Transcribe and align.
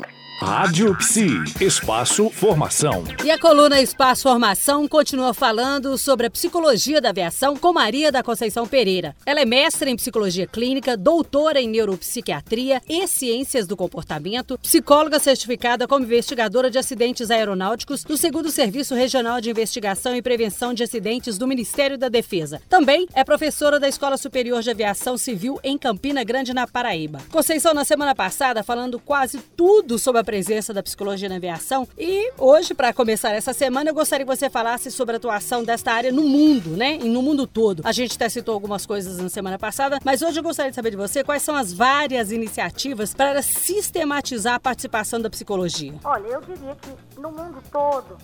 you 0.00 0.29
Rádio 0.42 0.96
Psi, 0.96 1.28
Espaço 1.60 2.30
Formação. 2.30 3.04
E 3.22 3.30
a 3.30 3.38
coluna 3.38 3.78
Espaço 3.78 4.22
Formação 4.22 4.88
continua 4.88 5.34
falando 5.34 5.98
sobre 5.98 6.26
a 6.26 6.30
psicologia 6.30 6.98
da 6.98 7.10
aviação 7.10 7.54
com 7.54 7.74
Maria 7.74 8.10
da 8.10 8.22
Conceição 8.22 8.66
Pereira. 8.66 9.14
Ela 9.26 9.40
é 9.40 9.44
mestre 9.44 9.90
em 9.90 9.96
psicologia 9.96 10.46
clínica, 10.46 10.96
doutora 10.96 11.60
em 11.60 11.68
neuropsiquiatria 11.68 12.80
e 12.88 13.06
ciências 13.06 13.66
do 13.66 13.76
comportamento, 13.76 14.58
psicóloga 14.58 15.18
certificada 15.18 15.86
como 15.86 16.06
investigadora 16.06 16.70
de 16.70 16.78
acidentes 16.78 17.30
aeronáuticos 17.30 18.02
do 18.02 18.16
segundo 18.16 18.50
Serviço 18.50 18.94
Regional 18.94 19.42
de 19.42 19.50
Investigação 19.50 20.16
e 20.16 20.22
Prevenção 20.22 20.72
de 20.72 20.82
Acidentes 20.82 21.36
do 21.36 21.46
Ministério 21.46 21.98
da 21.98 22.08
Defesa. 22.08 22.62
Também 22.66 23.06
é 23.12 23.22
professora 23.22 23.78
da 23.78 23.88
Escola 23.88 24.16
Superior 24.16 24.62
de 24.62 24.70
Aviação 24.70 25.18
Civil 25.18 25.60
em 25.62 25.76
Campina 25.76 26.24
Grande, 26.24 26.54
na 26.54 26.66
Paraíba. 26.66 27.20
Conceição, 27.30 27.74
na 27.74 27.84
semana 27.84 28.14
passada, 28.14 28.62
falando 28.62 28.98
quase 28.98 29.38
tudo 29.54 29.98
sobre 29.98 30.22
a 30.22 30.29
presença 30.30 30.72
da 30.72 30.80
psicologia 30.80 31.28
na 31.28 31.34
aviação. 31.34 31.88
E 31.98 32.30
hoje, 32.38 32.72
para 32.72 32.92
começar 32.92 33.30
essa 33.30 33.52
semana, 33.52 33.90
eu 33.90 33.94
gostaria 33.94 34.24
que 34.24 34.30
você 34.30 34.48
falasse 34.48 34.88
sobre 34.88 35.16
a 35.16 35.18
atuação 35.18 35.64
desta 35.64 35.92
área 35.92 36.12
no 36.12 36.22
mundo, 36.22 36.76
né? 36.76 37.00
E 37.02 37.08
no 37.08 37.20
mundo 37.20 37.48
todo. 37.48 37.82
A 37.84 37.90
gente 37.90 38.14
até 38.14 38.28
citou 38.28 38.54
algumas 38.54 38.86
coisas 38.86 39.18
na 39.18 39.28
semana 39.28 39.58
passada, 39.58 39.98
mas 40.04 40.22
hoje 40.22 40.38
eu 40.38 40.42
gostaria 40.44 40.70
de 40.70 40.76
saber 40.76 40.90
de 40.92 40.96
você 40.96 41.24
quais 41.24 41.42
são 41.42 41.56
as 41.56 41.72
várias 41.72 42.30
iniciativas 42.30 43.12
para 43.12 43.42
sistematizar 43.42 44.54
a 44.54 44.60
participação 44.60 45.20
da 45.20 45.28
psicologia. 45.28 45.94
Olha, 46.04 46.28
eu 46.28 46.40
diria 46.42 46.76
que 46.76 47.20
no 47.20 47.32
mundo 47.32 47.60
todo 47.72 48.16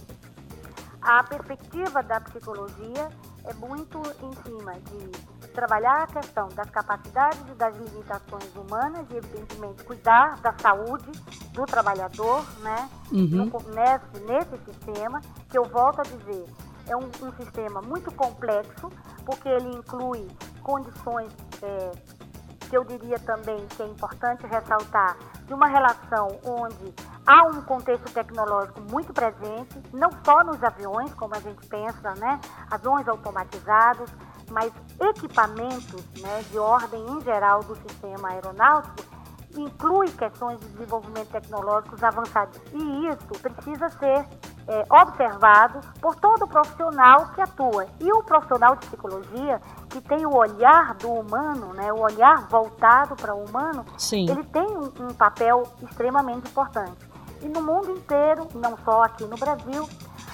a 1.02 1.24
perspectiva 1.24 2.04
da 2.04 2.20
psicologia 2.20 3.08
é 3.44 3.54
muito 3.54 4.00
em 4.22 4.44
cima 4.44 4.74
de 4.74 5.35
trabalhar 5.56 6.02
a 6.02 6.06
questão 6.06 6.48
das 6.48 6.68
capacidades 6.68 7.40
e 7.48 7.54
das 7.54 7.74
limitações 7.74 8.54
humanas 8.54 9.06
e, 9.10 9.16
evidentemente, 9.16 9.82
cuidar 9.84 10.38
da 10.42 10.54
saúde 10.58 11.10
do 11.52 11.64
trabalhador, 11.64 12.44
né? 12.60 12.88
Uhum. 13.10 13.46
No, 13.46 13.74
nesse, 13.74 14.24
nesse 14.26 14.64
sistema, 14.66 15.22
que 15.50 15.56
eu 15.56 15.64
volto 15.64 16.00
a 16.00 16.02
dizer, 16.02 16.44
é 16.86 16.94
um, 16.94 17.08
um 17.22 17.32
sistema 17.42 17.80
muito 17.80 18.12
complexo, 18.12 18.92
porque 19.24 19.48
ele 19.48 19.74
inclui 19.74 20.28
condições 20.62 21.34
é, 21.62 21.90
que 22.68 22.76
eu 22.76 22.84
diria 22.84 23.18
também 23.20 23.66
que 23.68 23.82
é 23.82 23.86
importante 23.86 24.46
ressaltar, 24.46 25.16
de 25.46 25.54
uma 25.54 25.68
relação 25.68 26.38
onde 26.44 26.94
há 27.26 27.44
um 27.44 27.62
contexto 27.62 28.12
tecnológico 28.12 28.80
muito 28.90 29.12
presente, 29.12 29.80
não 29.92 30.10
só 30.22 30.44
nos 30.44 30.62
aviões, 30.62 31.14
como 31.14 31.34
a 31.34 31.40
gente 31.40 31.66
pensa, 31.66 32.14
né? 32.16 32.40
Aviões 32.70 33.08
automatizados, 33.08 34.10
mas 34.50 34.72
equipamentos 35.00 36.04
né, 36.20 36.44
de 36.50 36.58
ordem 36.58 37.04
em 37.06 37.20
geral 37.22 37.62
do 37.62 37.76
sistema 37.76 38.30
aeronáutico 38.30 39.16
inclui 39.56 40.10
questões 40.10 40.60
de 40.60 40.66
desenvolvimento 40.68 41.28
tecnológicos 41.28 42.02
avançados. 42.02 42.60
E 42.72 43.08
isso 43.08 43.26
precisa 43.40 43.88
ser 43.90 44.26
é, 44.68 44.84
observado 44.90 45.80
por 46.00 46.16
todo 46.16 46.46
profissional 46.46 47.28
que 47.34 47.40
atua. 47.40 47.86
E 48.00 48.12
o 48.12 48.22
profissional 48.22 48.76
de 48.76 48.86
psicologia, 48.86 49.60
que 49.88 50.00
tem 50.00 50.26
o 50.26 50.34
olhar 50.34 50.94
do 50.94 51.10
humano, 51.10 51.72
né, 51.72 51.92
o 51.92 52.00
olhar 52.00 52.46
voltado 52.48 53.14
para 53.16 53.34
o 53.34 53.44
humano, 53.44 53.84
Sim. 53.96 54.28
ele 54.28 54.44
tem 54.44 54.66
um, 54.66 54.92
um 55.08 55.14
papel 55.14 55.62
extremamente 55.82 56.48
importante. 56.48 57.06
E 57.42 57.48
no 57.48 57.62
mundo 57.62 57.90
inteiro, 57.92 58.48
não 58.54 58.76
só 58.84 59.02
aqui 59.02 59.24
no 59.24 59.36
Brasil, 59.36 59.88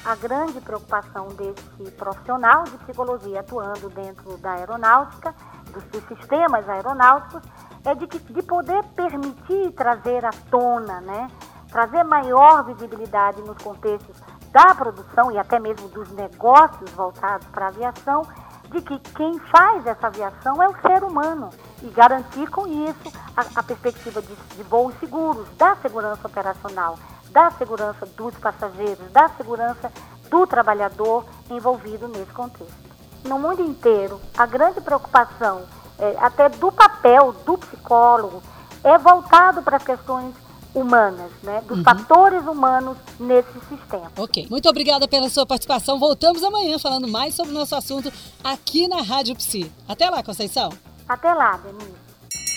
a 0.04 0.16
grande 0.16 0.60
preocupação 0.60 1.28
desse 1.28 1.90
profissional 1.92 2.64
de 2.64 2.76
psicologia 2.78 3.40
atuando 3.40 3.88
dentro 3.90 4.36
da 4.38 4.52
aeronáutica, 4.52 5.34
dos, 5.72 5.84
sistemas 6.08 6.68
aeronáuticos, 6.68 7.42
é 7.84 7.94
de, 7.94 8.06
que, 8.06 8.18
de 8.18 8.42
poder 8.42 8.82
permitir 8.96 9.72
trazer 9.72 10.24
à 10.24 10.30
tona, 10.50 11.00
né, 11.00 11.28
trazer 11.70 12.02
maior 12.04 12.64
visibilidade 12.64 13.40
nos 13.42 13.56
contextos 13.62 14.16
da 14.50 14.74
produção 14.74 15.30
e 15.32 15.38
até 15.38 15.58
mesmo 15.58 15.88
dos 15.88 16.10
negócios 16.12 16.90
voltados 16.90 17.46
para 17.48 17.66
a 17.66 17.68
aviação, 17.68 18.22
de 18.70 18.80
que 18.82 18.98
quem 18.98 19.38
faz 19.38 19.86
essa 19.86 20.06
aviação 20.06 20.62
é 20.62 20.68
o 20.68 20.80
ser 20.80 21.04
humano. 21.04 21.50
E 21.82 21.88
garantir 21.88 22.48
com 22.50 22.66
isso 22.66 23.12
a, 23.36 23.60
a 23.60 23.62
perspectiva 23.62 24.20
de, 24.20 24.34
de 24.34 24.62
voos 24.64 24.94
seguros, 24.98 25.48
da 25.56 25.76
segurança 25.76 26.26
operacional, 26.26 26.98
da 27.32 27.50
segurança 27.52 28.06
dos 28.16 28.34
passageiros, 28.36 29.10
da 29.10 29.28
segurança 29.30 29.90
do 30.30 30.46
trabalhador 30.46 31.24
envolvido 31.50 32.06
nesse 32.08 32.32
contexto. 32.32 32.92
No 33.24 33.38
mundo 33.38 33.62
inteiro, 33.62 34.20
a 34.36 34.46
grande 34.46 34.80
preocupação 34.80 35.62
é, 35.98 36.16
até 36.18 36.48
do 36.48 36.70
papel 36.72 37.32
do 37.44 37.58
psicólogo 37.58 38.42
é 38.82 38.98
voltado 38.98 39.62
para 39.62 39.76
as 39.76 39.84
questões 39.84 40.34
humanas, 40.74 41.30
né, 41.42 41.62
dos 41.66 41.78
uhum. 41.78 41.84
fatores 41.84 42.46
humanos 42.46 42.96
nesse 43.20 43.52
sistema. 43.68 44.10
Ok, 44.16 44.46
muito 44.50 44.68
obrigada 44.68 45.06
pela 45.06 45.28
sua 45.28 45.44
participação. 45.44 45.98
Voltamos 45.98 46.42
amanhã 46.42 46.78
falando 46.78 47.06
mais 47.06 47.34
sobre 47.34 47.52
o 47.52 47.54
nosso 47.54 47.74
assunto 47.76 48.10
aqui 48.42 48.88
na 48.88 49.02
Rádio 49.02 49.36
Psi. 49.36 49.70
Até 49.86 50.08
lá, 50.08 50.22
Conceição. 50.22 50.70
Até 51.06 51.32
lá, 51.34 51.58
Denise. 51.58 52.11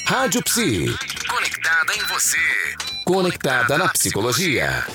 Rádio 0.07 0.43
Psi. 0.43 0.85
Conectada 1.27 1.95
em 1.95 2.03
você. 2.05 2.37
Conectada 3.03 3.75
na 3.75 3.89
psicologia. 3.89 4.85